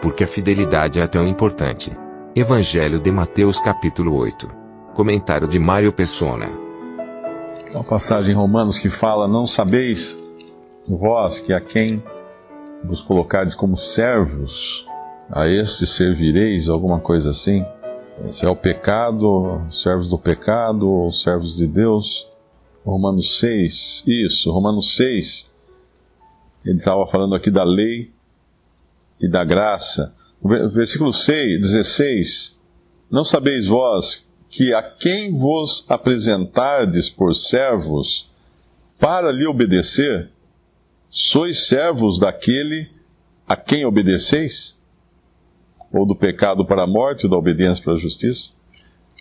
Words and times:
Porque 0.00 0.22
a 0.22 0.28
fidelidade 0.28 1.00
é 1.00 1.06
tão 1.08 1.26
importante. 1.26 1.90
Evangelho 2.34 3.00
de 3.00 3.10
Mateus 3.10 3.58
capítulo 3.58 4.16
8. 4.16 4.48
Comentário 4.94 5.48
de 5.48 5.58
Mário 5.58 5.92
Persona. 5.92 6.48
Uma 7.72 7.82
passagem 7.82 8.32
em 8.32 8.36
Romanos 8.36 8.78
que 8.78 8.88
fala: 8.88 9.26
Não 9.26 9.44
sabeis 9.44 10.16
vós 10.86 11.40
que 11.40 11.52
a 11.52 11.60
quem 11.60 12.02
vos 12.84 13.02
colocardes 13.02 13.56
como 13.56 13.76
servos, 13.76 14.86
a 15.28 15.48
esse 15.48 15.84
servireis, 15.84 16.68
alguma 16.68 17.00
coisa 17.00 17.30
assim. 17.30 17.66
Se 18.30 18.46
é 18.46 18.48
o 18.48 18.56
pecado, 18.56 19.62
servos 19.68 20.08
do 20.08 20.18
pecado, 20.18 20.88
ou 20.88 21.10
servos 21.10 21.56
de 21.56 21.66
Deus. 21.66 22.28
Romanos 22.86 23.38
6, 23.40 24.04
isso, 24.06 24.50
Romanos 24.50 24.96
6, 24.96 25.50
ele 26.64 26.78
estava 26.78 27.06
falando 27.06 27.34
aqui 27.34 27.50
da 27.50 27.64
lei 27.64 28.10
e 29.20 29.28
da 29.28 29.44
graça. 29.44 30.14
Versículo 30.72 31.12
6, 31.12 31.60
16: 31.60 32.58
Não 33.10 33.24
sabeis 33.24 33.66
vós 33.66 34.28
que 34.48 34.72
a 34.72 34.82
quem 34.82 35.36
vos 35.36 35.84
apresentardes 35.88 37.08
por 37.08 37.34
servos 37.34 38.30
para 38.98 39.30
lhe 39.30 39.46
obedecer, 39.46 40.30
sois 41.10 41.66
servos 41.66 42.18
daquele 42.18 42.90
a 43.46 43.56
quem 43.56 43.84
obedeceis? 43.84 44.78
Ou 45.92 46.04
do 46.04 46.14
pecado 46.14 46.66
para 46.66 46.82
a 46.84 46.86
morte, 46.86 47.24
ou 47.24 47.30
da 47.30 47.36
obediência 47.36 47.82
para 47.82 47.94
a 47.94 47.98
justiça? 47.98 48.50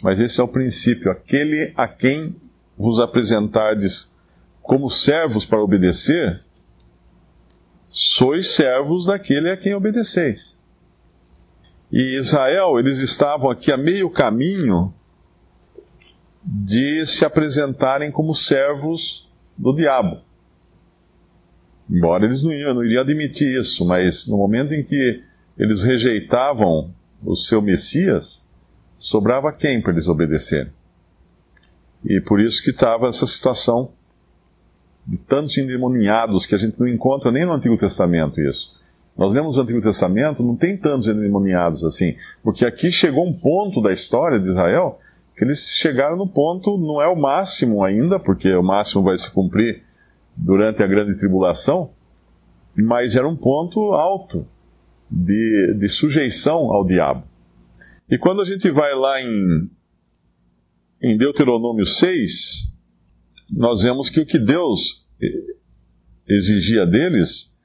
Mas 0.03 0.19
esse 0.19 0.39
é 0.39 0.43
o 0.43 0.47
princípio: 0.47 1.11
aquele 1.11 1.73
a 1.75 1.87
quem 1.87 2.35
vos 2.77 2.99
apresentardes 2.99 4.13
como 4.61 4.89
servos 4.89 5.45
para 5.45 5.63
obedecer, 5.63 6.43
sois 7.89 8.55
servos 8.55 9.05
daquele 9.05 9.49
a 9.49 9.57
quem 9.57 9.73
obedeceis. 9.73 10.61
E 11.91 12.17
Israel, 12.17 12.77
eles 12.79 12.97
estavam 12.97 13.49
aqui 13.49 13.71
a 13.71 13.77
meio 13.77 14.09
caminho 14.09 14.93
de 16.43 17.05
se 17.05 17.25
apresentarem 17.25 18.11
como 18.11 18.33
servos 18.35 19.29
do 19.57 19.73
diabo. 19.73 20.21
Embora 21.89 22.25
eles 22.25 22.43
não, 22.43 22.51
iam, 22.51 22.73
não 22.73 22.83
iriam 22.83 23.01
admitir 23.01 23.59
isso, 23.59 23.85
mas 23.85 24.27
no 24.27 24.37
momento 24.37 24.73
em 24.73 24.83
que 24.83 25.23
eles 25.57 25.83
rejeitavam 25.83 26.93
o 27.23 27.35
seu 27.35 27.61
Messias, 27.61 28.47
sobrava 28.97 29.51
quem 29.51 29.81
para 29.81 29.93
eles 29.93 30.07
obedecerem? 30.07 30.71
E 32.05 32.21
por 32.21 32.39
isso 32.39 32.61
que 32.61 32.69
estava 32.69 33.07
essa 33.07 33.25
situação 33.25 33.91
de 35.07 35.17
tantos 35.17 35.57
endemoniados 35.57 36.45
que 36.45 36.53
a 36.53 36.57
gente 36.57 36.79
não 36.79 36.87
encontra 36.87 37.31
nem 37.31 37.45
no 37.45 37.53
Antigo 37.53 37.77
Testamento 37.77 38.41
isso. 38.41 38.75
Nós 39.17 39.33
lemos 39.33 39.57
o 39.57 39.61
Antigo 39.61 39.81
Testamento, 39.81 40.43
não 40.43 40.55
tem 40.55 40.77
tantos 40.77 41.07
endemoniados 41.07 41.83
assim, 41.83 42.15
porque 42.43 42.65
aqui 42.65 42.91
chegou 42.91 43.25
um 43.25 43.33
ponto 43.33 43.81
da 43.81 43.93
história 43.93 44.39
de 44.39 44.49
Israel 44.49 44.99
que 45.35 45.43
eles 45.43 45.71
chegaram 45.75 46.17
no 46.17 46.27
ponto, 46.27 46.77
não 46.77 47.01
é 47.01 47.07
o 47.07 47.15
máximo 47.15 47.83
ainda, 47.83 48.19
porque 48.19 48.51
o 48.53 48.63
máximo 48.63 49.03
vai 49.03 49.15
se 49.17 49.31
cumprir 49.31 49.83
durante 50.35 50.83
a 50.83 50.87
grande 50.87 51.17
tribulação, 51.17 51.91
mas 52.75 53.15
era 53.15 53.27
um 53.27 53.35
ponto 53.35 53.93
alto 53.93 54.47
de, 55.09 55.75
de 55.79 55.87
sujeição 55.89 56.71
ao 56.71 56.85
diabo. 56.85 57.23
E 58.09 58.17
quando 58.17 58.41
a 58.41 58.45
gente 58.45 58.69
vai 58.71 58.95
lá 58.95 59.21
em, 59.21 59.65
em 61.01 61.17
Deuteronômio 61.17 61.85
6, 61.85 62.76
nós 63.51 63.81
vemos 63.81 64.09
que 64.09 64.19
o 64.19 64.25
que 64.25 64.39
Deus 64.39 65.05
exigia 66.27 66.85
deles 66.85 67.55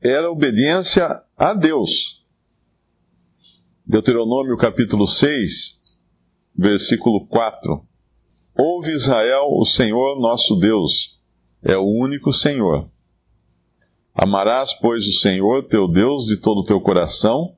era 0.00 0.30
obediência 0.30 1.08
a 1.36 1.54
Deus. 1.54 2.24
Deuteronômio 3.84 4.56
capítulo 4.56 5.06
6, 5.06 5.80
versículo 6.56 7.26
4. 7.26 7.82
Ouve 8.56 8.92
Israel, 8.92 9.48
o 9.52 9.64
Senhor 9.64 10.20
nosso 10.20 10.56
Deus 10.56 11.18
é 11.62 11.76
o 11.76 11.84
único 11.84 12.32
Senhor. 12.32 12.88
Amarás, 14.14 14.74
pois, 14.74 15.06
o 15.06 15.12
Senhor 15.12 15.68
teu 15.68 15.88
Deus 15.88 16.26
de 16.26 16.36
todo 16.36 16.58
o 16.58 16.64
teu 16.64 16.80
coração, 16.80 17.56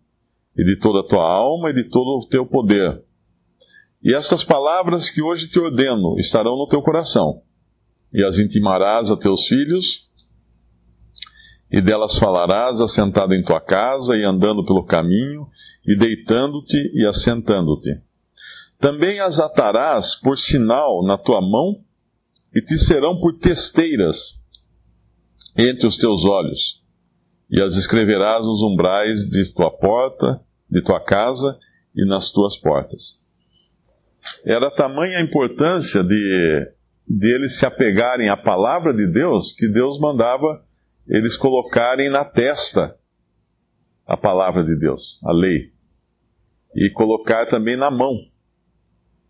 e 0.56 0.64
de 0.64 0.78
toda 0.78 1.00
a 1.00 1.08
tua 1.08 1.24
alma, 1.24 1.70
e 1.70 1.74
de 1.74 1.84
todo 1.84 2.18
o 2.18 2.28
teu 2.28 2.46
poder. 2.46 3.02
E 4.02 4.14
estas 4.14 4.44
palavras 4.44 5.10
que 5.10 5.22
hoje 5.22 5.48
te 5.48 5.58
ordeno 5.58 6.16
estarão 6.18 6.56
no 6.56 6.66
teu 6.66 6.82
coração, 6.82 7.42
e 8.12 8.24
as 8.24 8.38
intimarás 8.38 9.10
a 9.10 9.16
teus 9.16 9.46
filhos, 9.46 10.08
e 11.70 11.80
delas 11.80 12.18
falarás 12.18 12.80
assentado 12.80 13.34
em 13.34 13.42
tua 13.42 13.60
casa, 13.60 14.16
e 14.16 14.24
andando 14.24 14.64
pelo 14.64 14.84
caminho, 14.84 15.48
e 15.86 15.96
deitando-te 15.96 16.90
e 16.94 17.06
assentando-te. 17.06 18.00
Também 18.78 19.20
as 19.20 19.38
atarás 19.38 20.14
por 20.14 20.36
sinal 20.36 21.04
na 21.04 21.16
tua 21.16 21.40
mão, 21.40 21.84
e 22.54 22.60
te 22.60 22.76
serão 22.78 23.20
por 23.20 23.38
testeiras 23.38 24.40
entre 25.56 25.86
os 25.86 25.96
teus 25.96 26.24
olhos, 26.24 26.82
e 27.48 27.62
as 27.62 27.76
escreverás 27.76 28.46
nos 28.46 28.62
umbrais 28.62 29.28
de 29.28 29.54
tua 29.54 29.70
porta, 29.70 30.40
de 30.68 30.82
tua 30.82 31.00
casa 31.00 31.58
e 31.94 32.06
nas 32.06 32.30
tuas 32.30 32.56
portas. 32.56 33.20
Era 34.44 34.70
tamanha 34.70 35.18
a 35.18 35.22
importância 35.22 36.02
de, 36.02 36.72
de 37.10 37.34
eles 37.34 37.58
se 37.58 37.66
apegarem 37.66 38.28
à 38.28 38.36
palavra 38.36 38.94
de 38.94 39.04
Deus, 39.04 39.52
que 39.52 39.66
Deus 39.66 39.98
mandava 39.98 40.64
eles 41.08 41.36
colocarem 41.36 42.08
na 42.08 42.24
testa 42.24 42.96
a 44.06 44.16
palavra 44.16 44.62
de 44.62 44.78
Deus, 44.78 45.18
a 45.24 45.32
lei, 45.32 45.72
e 46.72 46.88
colocar 46.88 47.46
também 47.46 47.74
na 47.74 47.90
mão. 47.90 48.16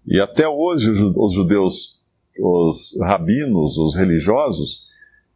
E 0.06 0.20
até 0.20 0.46
hoje 0.46 0.90
os 0.90 1.32
judeus 1.32 1.98
os 2.38 2.98
rabinos, 3.02 3.78
os 3.78 3.94
religiosos, 3.94 4.84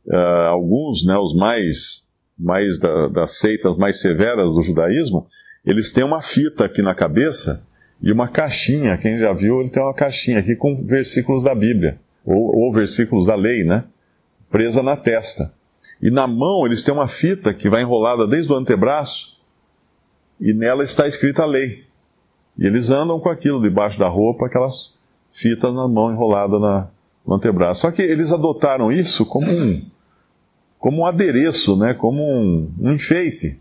uh, 0.07 0.49
alguns, 0.49 1.05
né, 1.05 1.17
os 1.17 1.35
mais, 1.35 2.03
mais 2.39 2.79
da, 2.79 3.09
das 3.09 3.39
seitas 3.39 3.77
mais 3.77 4.01
severas 4.01 4.55
do 4.55 4.63
judaísmo, 4.63 5.27
eles 5.65 5.93
têm 5.93 6.05
uma 6.05 6.23
fita 6.23 6.67
aqui 6.67 6.83
na 6.83 6.95
cabeça 6.95 7.67
e 8.03 8.13
uma 8.13 8.29
caixinha. 8.29 8.97
Quem 8.97 9.19
já 9.19 9.33
viu, 9.33 9.61
ele 9.61 9.71
tem 9.71 9.83
uma 9.83 9.95
caixinha 9.95 10.41
aqui 10.41 10.57
com 10.57 10.85
versículos 10.87 11.43
da 11.43 11.55
Bíblia, 11.55 12.01
ou, 12.25 12.57
ou 12.57 12.73
versículos 12.73 13.27
da 13.27 13.35
lei, 13.35 13.65
né? 13.65 13.85
Presa 14.51 14.83
na 14.83 14.97
testa. 14.97 15.53
E 16.01 16.11
na 16.11 16.27
mão 16.27 16.67
eles 16.67 16.83
têm 16.83 16.95
uma 16.95 17.09
fita 17.09 17.53
que 17.53 17.69
vai 17.69 17.83
enrolada 17.83 18.27
desde 18.27 18.53
o 18.53 18.57
antebraço 18.57 19.39
e 20.41 20.53
nela 20.53 20.83
está 20.83 21.07
escrita 21.07 21.43
a 21.43 21.47
lei. 21.47 21.85
E 22.59 22.67
eles 22.67 22.91
andam 22.91 23.19
com 23.19 23.29
aquilo 23.29 23.61
debaixo 23.61 23.99
da 23.99 24.09
roupa, 24.09 24.47
aquelas 24.47 24.99
fitas 25.33 25.75
na 25.75 25.89
mão 25.89 26.13
enrolada 26.13 26.59
na, 26.59 26.89
no 27.27 27.35
antebraço. 27.35 27.83
Só 27.83 27.91
que 27.91 28.03
eles 28.03 28.33
adotaram 28.33 28.93
isso 28.93 29.27
como 29.27 29.51
um, 29.51 29.81
como 30.79 31.03
um 31.03 31.07
adereço, 31.07 31.77
né? 31.77 31.95
como 31.95 32.23
um, 32.23 32.73
um 32.81 32.93
enfeite. 32.93 33.61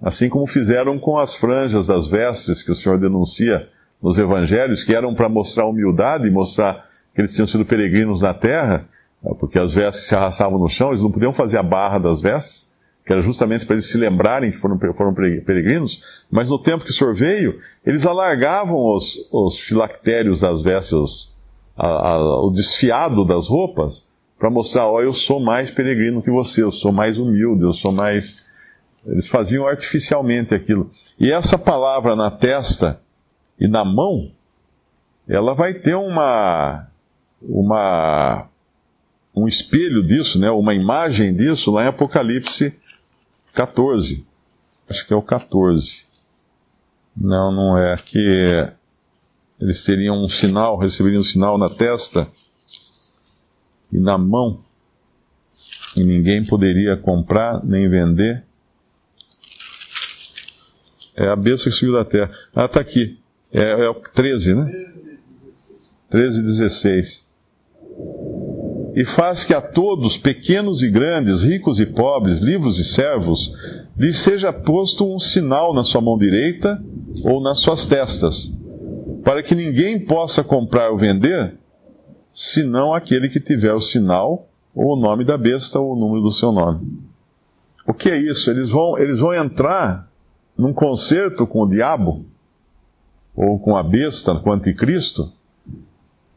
Assim 0.00 0.28
como 0.28 0.46
fizeram 0.46 0.98
com 0.98 1.18
as 1.18 1.34
franjas 1.34 1.86
das 1.86 2.06
vestes 2.06 2.62
que 2.62 2.70
o 2.70 2.74
Senhor 2.74 2.98
denuncia 2.98 3.68
nos 4.00 4.16
evangelhos, 4.16 4.84
que 4.84 4.94
eram 4.94 5.14
para 5.14 5.28
mostrar 5.28 5.66
humildade, 5.66 6.30
mostrar 6.30 6.84
que 7.14 7.20
eles 7.20 7.32
tinham 7.32 7.46
sido 7.46 7.64
peregrinos 7.64 8.20
na 8.20 8.34
terra, 8.34 8.86
porque 9.38 9.58
as 9.58 9.74
vestes 9.74 10.06
se 10.06 10.14
arrastavam 10.14 10.58
no 10.58 10.68
chão, 10.68 10.90
eles 10.90 11.02
não 11.02 11.10
podiam 11.10 11.32
fazer 11.32 11.58
a 11.58 11.62
barra 11.62 11.98
das 11.98 12.20
vestes, 12.20 12.68
que 13.04 13.12
era 13.12 13.22
justamente 13.22 13.64
para 13.64 13.74
eles 13.74 13.86
se 13.86 13.96
lembrarem 13.96 14.50
que 14.50 14.58
foram, 14.58 14.78
foram 14.92 15.14
peregrinos, 15.14 16.02
mas 16.30 16.50
no 16.50 16.58
tempo 16.58 16.84
que 16.84 16.90
o 16.90 16.94
Senhor 16.94 17.14
veio, 17.14 17.58
eles 17.84 18.04
alargavam 18.04 18.76
os, 18.76 19.28
os 19.32 19.58
filactérios 19.58 20.40
das 20.40 20.60
vestes, 20.60 21.34
a, 21.76 21.86
a, 21.86 22.44
o 22.44 22.50
desfiado 22.50 23.24
das 23.24 23.48
roupas 23.48 24.08
para 24.38 24.50
mostrar, 24.50 24.86
ó, 24.86 25.00
eu 25.00 25.12
sou 25.12 25.40
mais 25.40 25.70
peregrino 25.70 26.22
que 26.22 26.30
você, 26.30 26.62
eu 26.62 26.70
sou 26.70 26.92
mais 26.92 27.18
humilde, 27.18 27.64
eu 27.64 27.72
sou 27.72 27.90
mais. 27.90 28.46
Eles 29.04 29.26
faziam 29.26 29.66
artificialmente 29.66 30.54
aquilo. 30.54 30.90
E 31.18 31.32
essa 31.32 31.58
palavra 31.58 32.14
na 32.14 32.30
testa 32.30 33.00
e 33.58 33.66
na 33.66 33.84
mão, 33.84 34.30
ela 35.26 35.54
vai 35.54 35.74
ter 35.74 35.94
uma 35.94 36.87
uma 37.40 38.48
um 39.34 39.46
espelho 39.46 40.02
disso, 40.02 40.38
né, 40.38 40.50
uma 40.50 40.74
imagem 40.74 41.32
disso 41.32 41.70
lá 41.70 41.84
em 41.84 41.88
Apocalipse 41.88 42.74
14. 43.52 44.26
Acho 44.88 45.06
que 45.06 45.12
é 45.12 45.16
o 45.16 45.22
14. 45.22 46.04
Não, 47.16 47.52
não 47.52 47.78
é. 47.78 47.96
Que 47.96 48.68
eles 49.60 49.84
teriam 49.84 50.22
um 50.22 50.26
sinal, 50.26 50.76
receberiam 50.76 51.20
um 51.20 51.24
sinal 51.24 51.58
na 51.58 51.68
testa 51.68 52.28
e 53.92 53.98
na 53.98 54.18
mão, 54.18 54.60
e 55.96 56.04
ninguém 56.04 56.44
poderia 56.44 56.96
comprar 56.96 57.64
nem 57.64 57.88
vender. 57.88 58.44
É 61.16 61.26
a 61.28 61.36
bênção 61.36 61.72
que 61.72 61.78
subiu 61.78 61.94
da 61.94 62.04
terra. 62.04 62.30
Ah, 62.54 62.66
está 62.66 62.80
aqui. 62.80 63.18
É, 63.52 63.62
é 63.62 63.88
o 63.88 63.94
13, 63.94 64.54
né? 64.54 64.92
13 66.10 66.40
e 66.40 66.42
16 66.42 67.27
e 68.98 69.04
faz 69.04 69.44
que 69.44 69.54
a 69.54 69.60
todos, 69.60 70.16
pequenos 70.16 70.82
e 70.82 70.90
grandes, 70.90 71.42
ricos 71.42 71.78
e 71.78 71.86
pobres, 71.86 72.40
livres 72.40 72.78
e 72.78 72.84
servos, 72.84 73.54
lhes 73.96 74.18
seja 74.18 74.52
posto 74.52 75.06
um 75.06 75.20
sinal 75.20 75.72
na 75.72 75.84
sua 75.84 76.00
mão 76.00 76.18
direita 76.18 76.82
ou 77.22 77.40
nas 77.40 77.60
suas 77.60 77.86
testas, 77.86 78.52
para 79.22 79.40
que 79.40 79.54
ninguém 79.54 80.04
possa 80.04 80.42
comprar 80.42 80.90
ou 80.90 80.96
vender, 80.96 81.56
senão 82.32 82.92
aquele 82.92 83.28
que 83.28 83.38
tiver 83.38 83.72
o 83.72 83.80
sinal, 83.80 84.48
ou 84.74 84.96
o 84.96 85.00
nome 85.00 85.24
da 85.24 85.38
besta, 85.38 85.78
ou 85.78 85.92
o 85.92 85.96
número 85.96 86.22
do 86.22 86.32
seu 86.32 86.50
nome. 86.50 86.98
O 87.86 87.94
que 87.94 88.10
é 88.10 88.18
isso? 88.18 88.50
Eles 88.50 88.68
vão, 88.68 88.98
eles 88.98 89.20
vão 89.20 89.32
entrar 89.32 90.10
num 90.56 90.72
concerto 90.72 91.46
com 91.46 91.62
o 91.62 91.68
diabo, 91.68 92.26
ou 93.36 93.60
com 93.60 93.76
a 93.76 93.82
besta, 93.84 94.34
com 94.34 94.50
o 94.50 94.54
anticristo, 94.54 95.32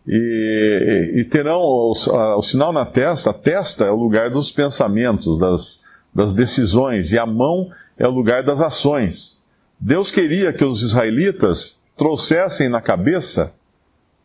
e, 0.07 1.13
e 1.15 1.23
terão 1.25 1.61
o, 1.61 1.91
o, 1.91 2.41
sinal 2.41 2.73
na 2.73 2.85
testa. 2.85 3.29
A 3.29 3.33
testa 3.33 3.85
é 3.85 3.91
o 3.91 3.95
lugar 3.95 4.29
dos 4.29 4.51
pensamentos, 4.51 5.37
das, 5.37 5.83
das 6.13 6.33
decisões, 6.33 7.11
e 7.11 7.19
a 7.19 7.25
mão 7.25 7.69
é 7.97 8.07
o 8.07 8.11
lugar 8.11 8.43
das 8.43 8.61
ações. 8.61 9.37
Deus 9.79 10.11
queria 10.11 10.53
que 10.53 10.63
os 10.63 10.81
israelitas 10.81 11.79
trouxessem 11.95 12.69
na 12.69 12.81
cabeça 12.81 13.53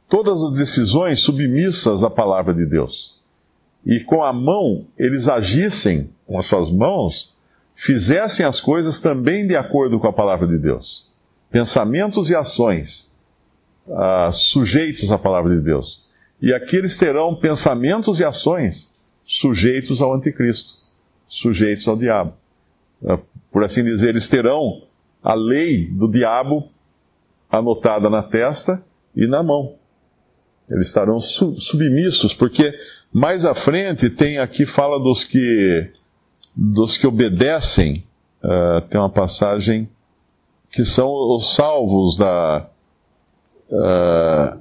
todas 0.09 0.43
as 0.43 0.55
decisões 0.55 1.21
submissas 1.21 2.03
à 2.03 2.11
palavra 2.11 2.55
de 2.55 2.65
Deus. 2.65 3.17
E 3.85 4.01
com 4.01 4.23
a 4.23 4.33
mão, 4.33 4.87
eles 4.99 5.29
agissem 5.29 6.11
com 6.27 6.39
as 6.39 6.47
suas 6.47 6.71
mãos, 6.71 7.33
fizessem 7.75 8.45
as 8.45 8.61
coisas 8.61 9.01
também 9.01 9.47
de 9.47 9.57
acordo 9.57 9.99
com 9.99 10.07
a 10.07 10.13
palavra 10.13 10.47
de 10.47 10.59
Deus. 10.59 11.07
Pensamentos 11.51 12.29
e 12.31 12.35
ações 12.35 13.13
uh, 13.89 14.33
sujeitos 14.33 15.11
à 15.11 15.19
palavra 15.19 15.55
de 15.55 15.63
Deus. 15.63 16.05
E 16.41 16.53
aqui 16.53 16.77
eles 16.77 16.99
terão 16.99 17.35
pensamentos 17.35 18.21
e 18.21 18.25
ações 18.25 18.95
sujeitos 19.25 20.01
ao 20.01 20.15
anticristo, 20.15 20.75
sujeitos 21.27 21.87
ao 21.89 21.97
diabo. 21.97 22.35
Uh, 23.03 23.19
por 23.51 23.65
assim 23.65 23.83
dizer, 23.83 24.11
eles 24.11 24.29
terão 24.29 24.83
a 25.23 25.35
lei 25.35 25.87
do 25.87 26.11
diabo 26.11 26.69
anotada 27.51 28.11
na 28.11 28.23
testa 28.23 28.85
e 29.15 29.27
na 29.27 29.43
mão. 29.43 29.75
Eles 30.69 30.89
estarão 30.89 31.19
su 31.19 31.55
submissos, 31.55 32.35
porque 32.35 32.75
mais 33.13 33.45
à 33.45 33.55
frente 33.55 34.11
tem 34.11 34.39
aqui 34.39 34.67
fala 34.67 34.99
dos 34.99 35.25
que 35.25 35.91
dos 36.55 36.97
que 36.97 37.07
obedecem. 37.07 38.05
Uh, 38.43 38.81
tem 38.89 39.01
uma 39.01 39.11
passagem 39.11 39.89
que 40.71 40.85
são 40.85 41.09
os 41.09 41.55
salvos 41.55 42.17
da, 42.17 42.69
uh, 43.71 44.59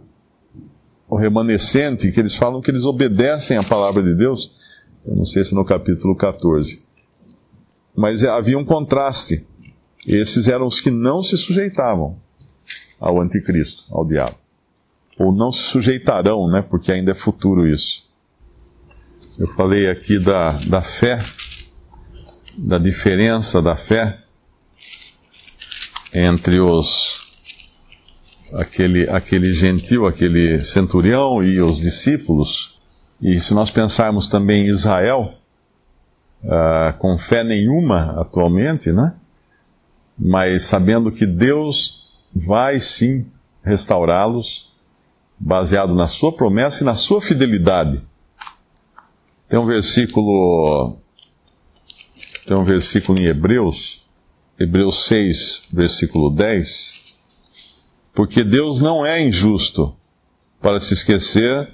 o 1.08 1.16
remanescente, 1.16 2.12
que 2.12 2.20
eles 2.20 2.36
falam 2.36 2.62
que 2.62 2.72
eles 2.72 2.84
obedecem 2.84 3.58
à 3.58 3.64
palavra 3.64 4.02
de 4.02 4.16
Deus. 4.16 4.52
Eu 5.06 5.16
não 5.16 5.26
sei 5.26 5.44
se 5.44 5.54
no 5.54 5.64
capítulo 5.64 6.16
14. 6.16 6.84
Mas 7.96 8.24
havia 8.24 8.58
um 8.58 8.66
contraste. 8.66 9.46
Esses 10.06 10.48
eram 10.48 10.68
os 10.68 10.80
que 10.80 10.92
não 10.92 11.24
se 11.24 11.38
sujeitavam 11.38 12.18
ao 13.00 13.22
anticristo, 13.22 13.86
ao 13.92 14.06
diabo. 14.06 14.38
Ou 15.18 15.32
não 15.32 15.52
se 15.52 15.64
sujeitarão, 15.64 16.50
né? 16.50 16.62
Porque 16.62 16.92
ainda 16.92 17.12
é 17.12 17.16
futuro 17.16 17.68
isso. 17.68 18.04
Eu 19.38 19.48
falei 19.48 19.90
aqui 19.90 20.20
da, 20.20 20.52
da 20.52 20.82
fé, 20.82 21.20
da 22.58 22.78
diferença 22.78 23.62
da 23.62 23.76
fé 23.76 24.20
entre 26.14 26.60
os 26.60 27.25
aquele, 28.56 29.10
aquele 29.10 29.54
gentil, 29.54 30.06
aquele 30.06 30.64
centurião 30.64 31.44
e 31.44 31.60
os 31.62 31.78
discípulos, 31.78 32.80
e 33.22 33.40
se 33.40 33.54
nós 33.54 33.70
pensarmos 33.70 34.28
também 34.28 34.66
em 34.66 34.70
Israel, 34.70 35.34
uh, 36.44 36.98
com 36.98 37.18
fé 37.18 37.44
nenhuma 37.44 38.20
atualmente, 38.20 38.92
né? 38.92 39.16
Mas 40.18 40.64
sabendo 40.64 41.12
que 41.12 41.26
Deus 41.26 42.06
vai 42.34 42.80
sim 42.80 43.30
restaurá-los, 43.64 44.72
baseado 45.38 45.94
na 45.94 46.08
sua 46.08 46.32
promessa 46.32 46.82
e 46.82 46.86
na 46.86 46.94
sua 46.94 47.22
fidelidade. 47.22 48.02
Tem 49.50 49.60
um 49.60 49.66
versículo, 49.66 50.98
tem 52.46 52.56
um 52.56 52.64
versículo 52.64 53.18
em 53.18 53.26
Hebreus, 53.26 54.02
Hebreus 54.58 55.06
6, 55.08 55.68
versículo 55.74 56.30
10, 56.30 57.05
porque 58.16 58.44
Deus 58.44 58.80
não 58.80 59.06
é 59.06 59.22
injusto 59.22 59.94
para 60.62 60.80
se 60.80 60.94
esquecer 60.94 61.70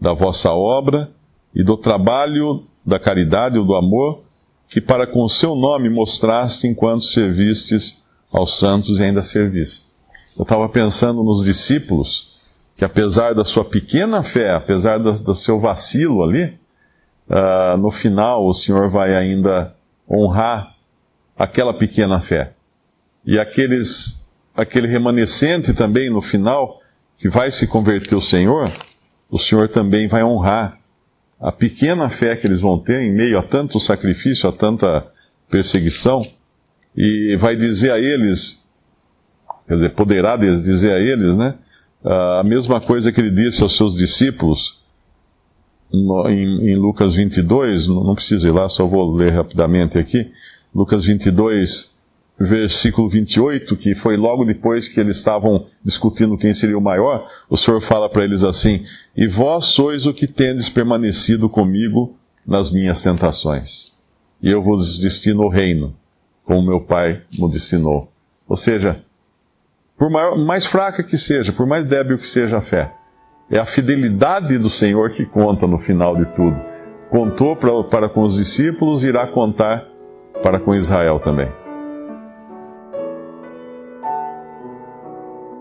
da 0.00 0.14
vossa 0.14 0.50
obra 0.50 1.10
e 1.54 1.62
do 1.62 1.76
trabalho 1.76 2.64
da 2.84 2.98
caridade 2.98 3.58
ou 3.58 3.64
do 3.64 3.76
amor 3.76 4.22
que 4.68 4.80
para 4.80 5.06
com 5.06 5.22
o 5.22 5.28
seu 5.28 5.54
nome 5.54 5.88
mostraste 5.88 6.66
enquanto 6.66 7.04
servistes 7.04 8.02
aos 8.32 8.58
santos 8.58 8.98
e 8.98 9.02
ainda 9.02 9.22
serviste. 9.22 9.84
Eu 10.36 10.42
estava 10.42 10.68
pensando 10.68 11.22
nos 11.22 11.44
discípulos, 11.44 12.34
que 12.76 12.84
apesar 12.84 13.34
da 13.34 13.44
sua 13.44 13.64
pequena 13.64 14.22
fé, 14.22 14.52
apesar 14.52 14.98
do, 14.98 15.12
do 15.12 15.34
seu 15.34 15.58
vacilo 15.58 16.22
ali, 16.22 16.58
uh, 17.28 17.76
no 17.78 17.90
final 17.90 18.44
o 18.44 18.52
Senhor 18.52 18.88
vai 18.88 19.14
ainda 19.14 19.74
honrar 20.10 20.74
aquela 21.38 21.72
pequena 21.72 22.20
fé. 22.20 22.54
E 23.24 23.38
aqueles 23.38 24.25
aquele 24.56 24.86
remanescente 24.86 25.72
também 25.74 26.10
no 26.10 26.20
final, 26.20 26.80
que 27.18 27.28
vai 27.28 27.50
se 27.50 27.66
converter 27.66 28.14
ao 28.14 28.20
Senhor, 28.20 28.70
o 29.30 29.38
Senhor 29.38 29.68
também 29.68 30.08
vai 30.08 30.22
honrar 30.22 30.78
a 31.40 31.52
pequena 31.52 32.08
fé 32.08 32.34
que 32.34 32.46
eles 32.46 32.60
vão 32.60 32.78
ter 32.78 33.02
em 33.02 33.12
meio 33.12 33.38
a 33.38 33.42
tanto 33.42 33.78
sacrifício, 33.78 34.48
a 34.48 34.52
tanta 34.52 35.06
perseguição, 35.50 36.26
e 36.96 37.36
vai 37.36 37.54
dizer 37.56 37.92
a 37.92 37.98
eles, 37.98 38.66
quer 39.66 39.74
dizer, 39.74 39.90
poderá 39.90 40.36
dizer 40.36 40.92
a 40.92 40.98
eles, 40.98 41.36
né, 41.36 41.54
a 42.04 42.42
mesma 42.44 42.80
coisa 42.80 43.12
que 43.12 43.20
ele 43.20 43.30
disse 43.30 43.62
aos 43.62 43.76
seus 43.76 43.94
discípulos 43.94 44.80
no, 45.92 46.28
em, 46.28 46.70
em, 46.70 46.76
Lucas 46.76 47.14
22, 47.14 47.88
não, 47.88 48.14
precisa 48.14 48.48
ir 48.48 48.52
lá, 48.52 48.68
só 48.68 48.86
vou 48.86 49.14
ler 49.14 49.32
rapidamente 49.32 49.98
aqui. 49.98 50.30
Lucas 50.74 51.04
22, 51.04 51.95
versículo 52.38 53.08
28, 53.08 53.76
que 53.76 53.94
foi 53.94 54.16
logo 54.16 54.44
depois 54.44 54.88
que 54.88 55.00
eles 55.00 55.16
estavam 55.16 55.64
discutindo 55.84 56.36
quem 56.36 56.52
seria 56.52 56.76
o 56.76 56.82
maior, 56.82 57.28
o 57.48 57.56
Senhor 57.56 57.80
fala 57.80 58.08
para 58.10 58.24
eles 58.24 58.42
assim: 58.42 58.84
E 59.16 59.26
vós 59.26 59.66
sois 59.66 60.06
o 60.06 60.12
que 60.12 60.26
tendes 60.26 60.68
permanecido 60.68 61.48
comigo 61.48 62.16
nas 62.46 62.70
minhas 62.70 63.02
tentações, 63.02 63.92
e 64.42 64.50
eu 64.50 64.62
vos 64.62 64.98
destino 64.98 65.44
o 65.44 65.48
reino, 65.48 65.94
como 66.44 66.66
meu 66.66 66.80
Pai 66.80 67.22
me 67.38 67.50
destinou. 67.50 68.10
Ou 68.48 68.56
seja, 68.56 69.02
por 69.98 70.10
maior, 70.10 70.36
mais 70.36 70.66
fraca 70.66 71.02
que 71.02 71.16
seja, 71.16 71.52
por 71.52 71.66
mais 71.66 71.84
débil 71.84 72.18
que 72.18 72.26
seja 72.26 72.58
a 72.58 72.60
fé, 72.60 72.92
é 73.50 73.58
a 73.58 73.64
fidelidade 73.64 74.58
do 74.58 74.68
Senhor 74.68 75.10
que 75.10 75.24
conta 75.24 75.66
no 75.66 75.78
final 75.78 76.14
de 76.16 76.26
tudo. 76.26 76.60
Contou 77.08 77.56
pra, 77.56 77.82
para 77.84 78.08
com 78.08 78.22
os 78.22 78.36
discípulos 78.36 79.04
irá 79.04 79.26
contar 79.26 79.86
para 80.42 80.60
com 80.60 80.74
Israel 80.74 81.18
também. 81.18 81.65